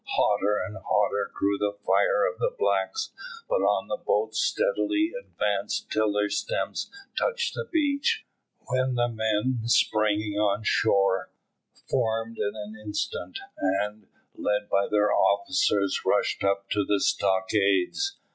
[0.15, 3.11] Hotter and hotter grew the fire of the blacks,
[3.47, 8.25] but on the boats steadily advanced till their stems touched the beach,
[8.69, 11.29] when the men, springing on shore,
[11.87, 18.17] formed in an instant, and, led by their officers, rushed up to the stockades.